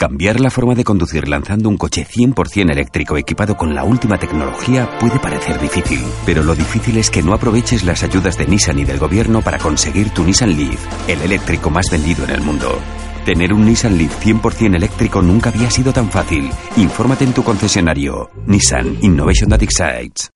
[0.00, 4.88] Cambiar la forma de conducir lanzando un coche 100% eléctrico equipado con la última tecnología
[4.98, 8.86] puede parecer difícil, pero lo difícil es que no aproveches las ayudas de Nissan y
[8.86, 12.78] del gobierno para conseguir tu Nissan Leaf, el eléctrico más vendido en el mundo.
[13.26, 16.48] Tener un Nissan Leaf 100% eléctrico nunca había sido tan fácil.
[16.78, 18.30] Infórmate en tu concesionario.
[18.46, 20.30] Nissan Innovation That Excites.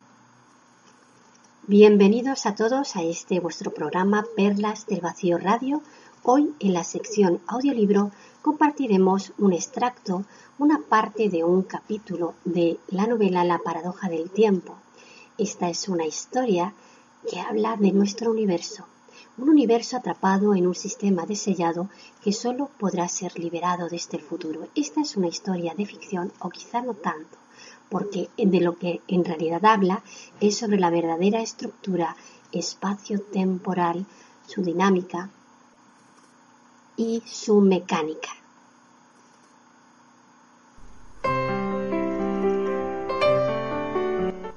[1.67, 5.81] Bienvenidos a todos a este vuestro programa Perlas del Vacío Radio.
[6.23, 8.11] Hoy en la sección audiolibro
[8.45, 10.23] compartiremos un extracto,
[10.59, 14.77] una parte de un capítulo de la novela La paradoja del tiempo.
[15.39, 16.75] Esta es una historia
[17.27, 18.85] que habla de nuestro universo,
[19.39, 21.89] un universo atrapado en un sistema de sellado
[22.23, 24.69] que solo podrá ser liberado desde el futuro.
[24.75, 27.39] Esta es una historia de ficción o quizá no tanto,
[27.89, 30.03] porque de lo que en realidad habla
[30.41, 32.15] es sobre la verdadera estructura
[32.53, 34.05] espacio-temporal,
[34.47, 35.31] su dinámica,
[36.97, 38.31] y su mecánica.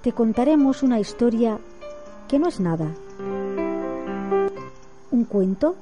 [0.02, 1.60] Te contaremos una historia
[2.28, 2.92] que no es nada.
[5.12, 5.76] Un cuento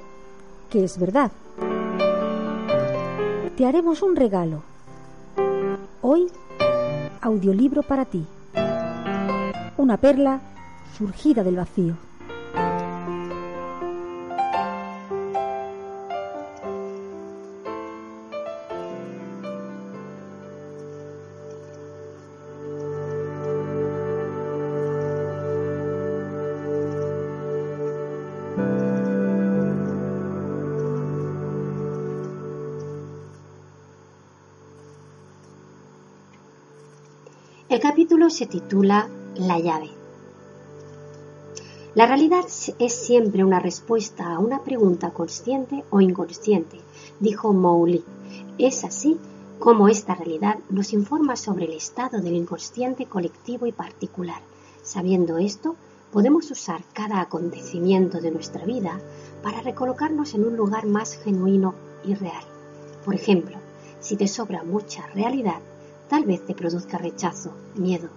[0.69, 1.31] que es verdad.
[3.55, 4.63] Te haremos un regalo.
[6.01, 6.27] Hoy,
[7.21, 8.25] audiolibro para ti.
[9.77, 10.41] Una perla
[10.97, 12.04] surgida del vacío.
[37.67, 39.89] El capítulo se titula La llave.
[41.95, 42.45] La realidad
[42.77, 46.77] es siempre una respuesta a una pregunta consciente o inconsciente,
[47.19, 48.03] dijo Mowgli.
[48.59, 49.17] Es así
[49.57, 54.41] como esta realidad nos informa sobre el estado del inconsciente colectivo y particular.
[54.83, 55.75] Sabiendo esto,
[56.13, 58.99] podemos usar cada acontecimiento de nuestra vida
[59.41, 62.43] para recolocarnos en un lugar más genuino y real.
[63.03, 63.57] Por ejemplo,
[64.01, 65.61] si te sobra mucha realidad,
[66.09, 68.09] tal vez te produzca rechazo, miedo.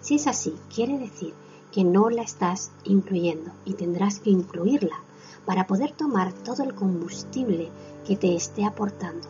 [0.00, 1.34] Si es así, quiere decir
[1.72, 4.96] que no la estás incluyendo y tendrás que incluirla
[5.44, 7.70] para poder tomar todo el combustible
[8.06, 9.28] que te esté aportando,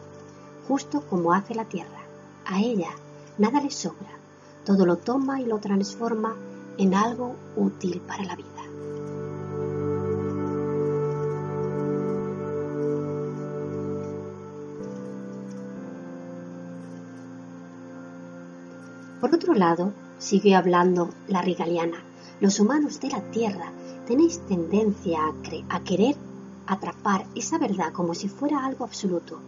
[0.67, 2.01] justo como hace la Tierra.
[2.45, 2.91] A ella
[3.39, 4.11] nada le sobra,
[4.65, 6.35] todo lo toma y lo transforma
[6.77, 8.58] en algo útil para la vida.
[19.21, 22.05] Por otro lado, siguió hablando la rigaliana,
[22.41, 23.73] los humanos de la Tierra
[24.07, 26.15] tenéis tendencia a, a, querer
[26.67, 29.41] atrapar esa verdad como si fuera algo absoluto,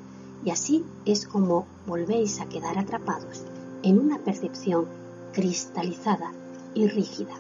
[0.45, 3.45] y así es como volvéis a quedar atrapados
[3.85, 4.87] en una percepción
[5.33, 6.33] cristalizada
[6.75, 7.35] y rígida.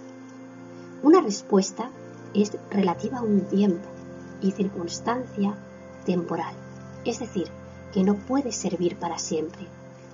[1.02, 1.90] Una respuesta
[2.32, 3.88] es relativa a un tiempo
[4.40, 5.56] y circunstancia
[6.06, 6.54] temporal,
[7.04, 7.48] es decir,
[7.92, 9.66] que no puede servir para siempre,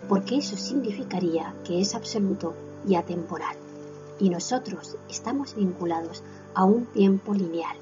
[0.09, 2.55] porque eso significaría que es absoluto
[2.87, 3.57] y atemporal,
[4.19, 6.23] y nosotros estamos vinculados
[6.55, 7.77] a un tiempo lineal,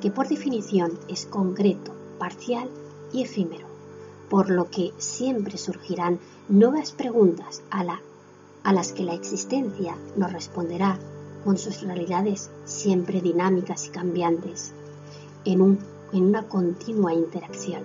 [0.00, 2.68] que por definición es concreto, parcial
[3.12, 3.66] y efímero,
[4.30, 8.00] por lo que siempre surgirán nuevas preguntas a, la,
[8.64, 10.98] las que la existencia nos responderá
[11.44, 14.72] con sus realidades siempre dinámicas y cambiantes,
[15.44, 15.78] en
[16.12, 17.82] una continua interacción.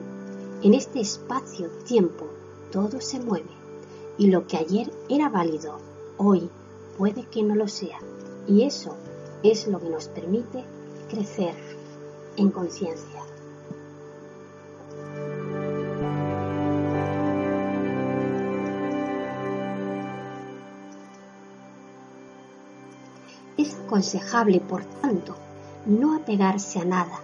[0.61, 2.27] En este espacio-tiempo
[2.71, 3.57] todo se mueve
[4.17, 5.77] y lo que ayer era válido,
[6.17, 6.49] hoy
[6.97, 7.99] puede que no lo sea.
[8.47, 8.95] Y eso
[9.43, 10.63] es lo que nos permite
[11.09, 11.53] crecer
[12.35, 13.21] en conciencia.
[23.57, 25.35] Es aconsejable, por tanto,
[25.85, 27.19] no apegarse a nada,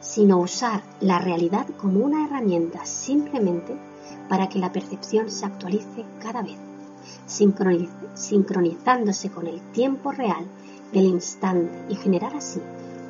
[0.00, 3.76] sino usar la realidad como una herramienta simplemente
[4.28, 6.58] para que la percepción se actualice cada vez,
[7.26, 10.46] sincronizándose con el tiempo real
[10.92, 12.60] del instante y generar así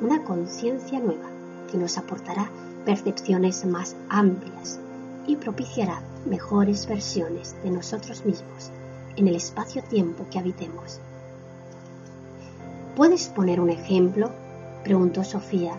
[0.01, 1.29] una conciencia nueva
[1.71, 2.49] que nos aportará
[2.85, 4.79] percepciones más amplias
[5.25, 8.71] y propiciará mejores versiones de nosotros mismos
[9.15, 10.99] en el espacio-tiempo que habitemos.
[12.95, 14.31] ¿Puedes poner un ejemplo?
[14.83, 15.73] preguntó Sofía.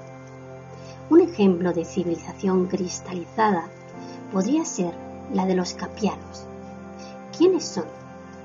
[1.11, 3.69] Un ejemplo de civilización cristalizada
[4.33, 4.93] podría ser
[5.33, 6.45] la de los capianos.
[7.37, 7.85] ¿Quiénes son?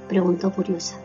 [0.07, 0.97] preguntó curiosa.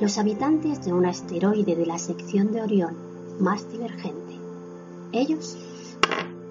[0.00, 2.96] Los habitantes de un asteroide de la sección de Orión
[3.40, 4.38] más divergente.
[5.12, 5.56] Ellos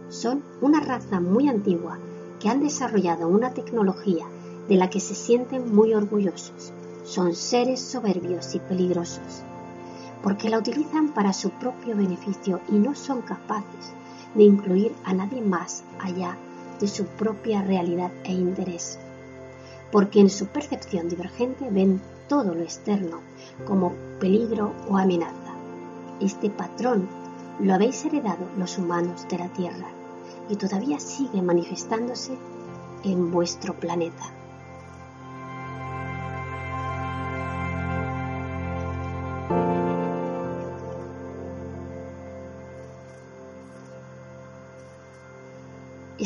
[0.09, 1.99] son una raza muy antigua
[2.39, 4.25] que han desarrollado una tecnología
[4.67, 6.73] de la que se sienten muy orgullosos.
[7.03, 9.43] Son seres soberbios y peligrosos,
[10.23, 13.93] porque la utilizan para su propio beneficio y no son capaces
[14.33, 16.35] de incluir a nadie más allá
[16.79, 18.99] de su propia realidad e interés,
[19.91, 23.19] porque en su percepción divergente ven todo lo externo
[23.65, 25.55] como peligro o amenaza.
[26.19, 27.07] Este patrón
[27.59, 29.87] lo habéis heredado los humanos de la Tierra
[30.49, 32.37] y todavía sigue manifestándose
[33.03, 34.23] en vuestro planeta.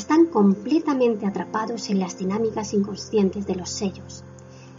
[0.10, 4.24] Están completamente atrapados en las dinámicas inconscientes de los sellos.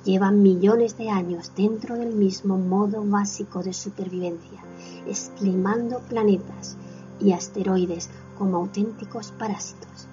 [0.04, 4.60] Llevan millones de años dentro del mismo modo básico de supervivencia,
[5.06, 6.76] esclimando planetas
[7.20, 10.08] y asteroides como auténticos parásitos.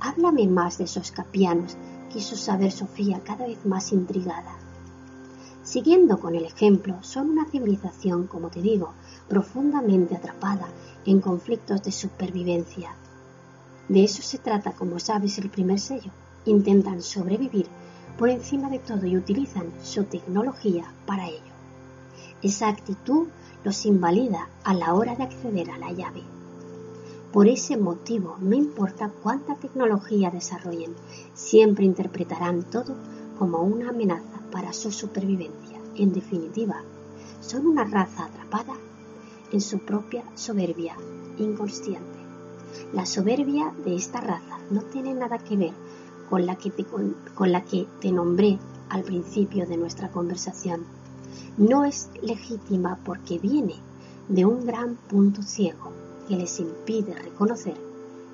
[0.00, 1.76] Háblame más de esos capianos,
[2.10, 4.56] quiso saber Sofía cada vez más intrigada.
[5.62, 8.94] Siguiendo con el ejemplo, son una civilización, como te digo,
[9.28, 10.68] profundamente atrapada
[11.04, 12.96] en conflictos de supervivencia.
[13.88, 16.10] De eso se trata, como sabes, el primer sello.
[16.44, 17.66] Intentan sobrevivir
[18.18, 21.54] por encima de todo y utilizan su tecnología para ello.
[22.42, 23.28] Esa actitud
[23.64, 26.22] los invalida a la hora de acceder a la llave.
[27.32, 30.94] Por ese motivo, no importa cuánta tecnología desarrollen,
[31.34, 32.94] siempre interpretarán todo
[33.38, 35.78] como una amenaza para su supervivencia.
[35.96, 36.82] En definitiva,
[37.40, 38.74] son una raza atrapada
[39.52, 40.96] en su propia soberbia
[41.38, 42.15] inconsciente.
[42.92, 45.72] La soberbia de esta raza no tiene nada que ver
[46.28, 46.84] con la que te,
[47.34, 48.58] con la que te nombré
[48.88, 50.84] al principio de nuestra conversación.
[51.56, 53.74] No es legítima porque viene
[54.28, 55.92] de un gran punto ciego
[56.28, 57.74] que les impide reconocer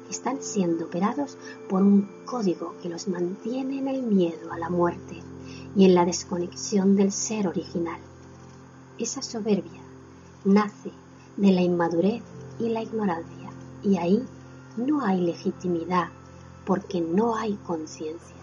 [0.06, 1.36] que están siendo operados
[1.68, 5.22] por un código que los mantiene en el miedo a la muerte
[5.76, 8.00] y en la desconexión del ser original.
[8.98, 9.82] Esa soberbia
[10.44, 10.90] nace
[11.36, 12.22] de la inmadurez
[12.58, 13.41] y la ignorancia
[13.82, 14.24] y ahí
[14.76, 16.08] no hay legitimidad
[16.64, 18.36] porque no hay conciencia.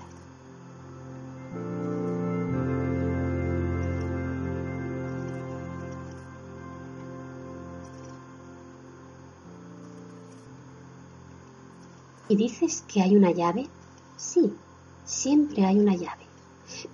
[12.27, 13.67] ¿Y dices que hay una llave?
[14.15, 14.53] Sí,
[15.03, 16.27] siempre hay una llave.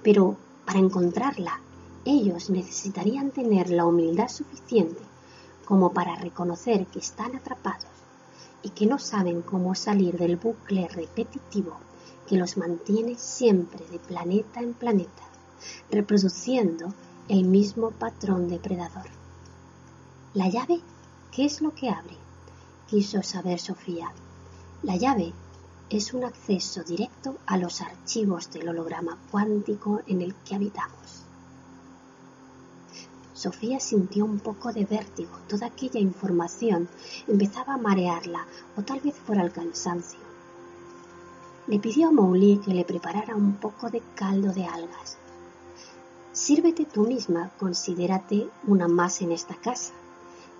[0.01, 1.59] Pero para encontrarla,
[2.05, 5.01] ellos necesitarían tener la humildad suficiente
[5.65, 8.04] como para reconocer que están atrapados
[8.65, 11.77] y que no saben cómo salir del bucle repetitivo
[12.27, 15.21] que los mantiene siempre de planeta en planeta,
[15.91, 16.91] reproduciendo
[17.27, 19.05] el mismo patrón depredador.
[20.33, 20.81] ¿La llave?
[21.31, 22.17] ¿Qué es lo que abre?
[22.87, 24.11] quiso saber Sofía.
[24.81, 25.31] La llave
[25.91, 31.24] es un acceso directo a los archivos del holograma cuántico en el que habitamos.
[33.35, 35.29] Sofía sintió un poco de vértigo.
[35.47, 36.89] Toda aquella información
[37.27, 40.19] empezaba a marearla, o tal vez fuera el cansancio.
[41.67, 45.17] Le pidió a Mowgli que le preparara un poco de caldo de algas.
[46.33, 49.93] Sírvete tú misma, considérate una más en esta casa.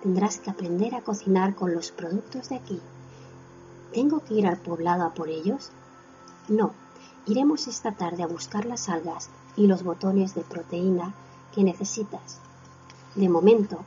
[0.04, 2.80] Tendrás que aprender a cocinar con los productos de aquí
[3.96, 5.70] ¿Tengo que ir al poblado a por ellos?
[6.48, 6.72] No,
[7.24, 11.14] iremos esta tarde a buscar las algas y los botones de proteína
[11.54, 12.40] que necesitas.
[13.16, 13.78] De momento,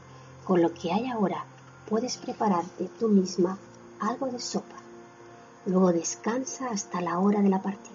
[0.43, 1.45] con lo que hay ahora,
[1.88, 3.59] puedes prepararte tú misma
[4.00, 4.75] algo de sopa.
[5.67, 7.93] Luego descansa hasta la hora de la partida.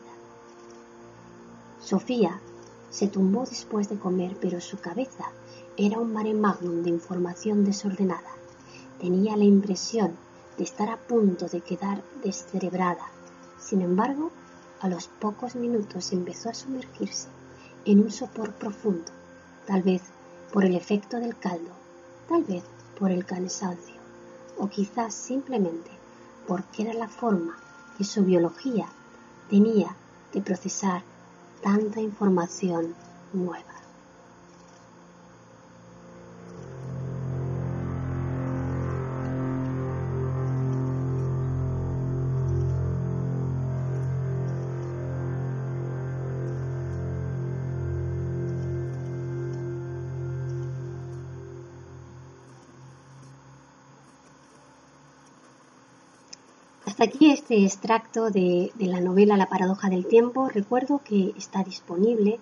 [1.80, 2.40] Sofía
[2.90, 5.24] se tumbó después de comer, pero su cabeza
[5.76, 8.30] era un mare magnum de información desordenada.
[9.00, 10.12] Tenía la impresión
[10.56, 13.08] de estar a punto de quedar descerebrada.
[13.58, 14.30] Sin embargo,
[14.80, 17.26] a los pocos minutos empezó a sumergirse
[17.84, 19.10] en un sopor profundo,
[19.66, 20.02] tal vez
[20.54, 21.72] por el efecto del caldo,
[22.28, 22.62] tal vez
[22.96, 23.96] por el cansancio,
[24.56, 25.90] o quizás simplemente
[26.46, 27.58] porque era la forma
[27.98, 28.86] que su biología
[29.50, 29.96] tenía
[30.32, 31.02] de procesar
[31.60, 32.94] tanta información
[33.32, 33.73] nueva.
[56.94, 60.48] Hasta aquí este extracto de, la novela La paradoja del tiempo.
[60.48, 62.38] Recuerdo que está disponible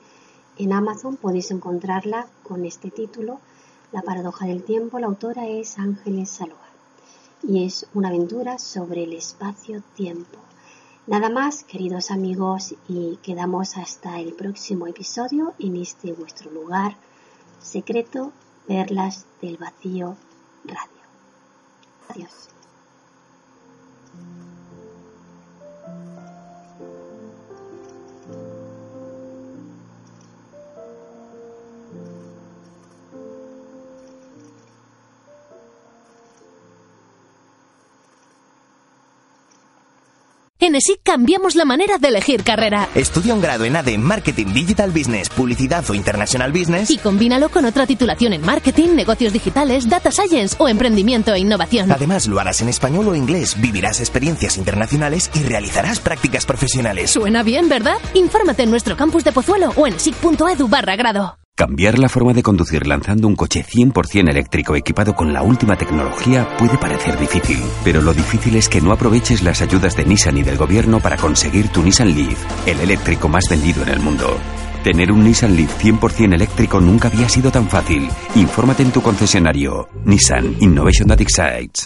[0.58, 3.40] en Amazon, podéis encontrarla con este título,
[3.92, 4.98] La paradoja del tiempo.
[4.98, 6.68] La autora es Ángeles Saloa
[7.42, 10.38] y es una aventura sobre el espacio-tiempo.
[11.06, 16.96] Nada más, queridos amigos, y quedamos hasta el próximo episodio en este vuestro lugar
[17.58, 18.32] secreto,
[18.66, 20.14] Perlas del Vacío
[20.66, 21.02] Radio.
[22.10, 22.52] Adiós.
[24.14, 24.51] Mm-hmm.
[40.62, 42.88] En ESIC cambiamos la manera de elegir carrera.
[42.94, 47.64] Estudia un grado en ADE Marketing Digital Business, Publicidad o International Business y combínalo con
[47.64, 51.90] otra titulación en Marketing, Negocios Digitales, Data Science o Emprendimiento e Innovación.
[51.90, 57.10] Además, lo harás en español o inglés, vivirás experiencias internacionales y realizarás prácticas profesionales.
[57.10, 57.96] Suena bien, ¿verdad?
[58.14, 61.41] Infórmate en nuestro campus de Pozuelo o en esic.edu barra grado.
[61.62, 66.56] Cambiar la forma de conducir lanzando un coche 100% eléctrico equipado con la última tecnología
[66.58, 70.42] puede parecer difícil, pero lo difícil es que no aproveches las ayudas de Nissan y
[70.42, 74.36] del gobierno para conseguir tu Nissan Leaf, el eléctrico más vendido en el mundo.
[74.82, 78.08] Tener un Nissan Leaf 100% eléctrico nunca había sido tan fácil.
[78.34, 79.88] Infórmate en tu concesionario.
[80.04, 81.80] Nissan Innovation That Excites.